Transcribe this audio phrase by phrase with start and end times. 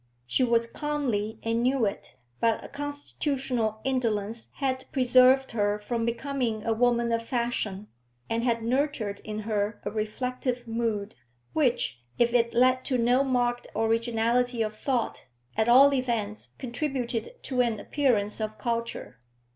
[0.25, 6.65] She was comely and knew it, but a constitutional indolence had preserved her from becoming
[6.65, 7.87] a woman of fashion,
[8.27, 11.13] and had nurtured in her a reflective mood,
[11.53, 17.61] which, if it led to no marked originality of thought, at all events contributed to
[17.61, 19.19] an appearance of culture.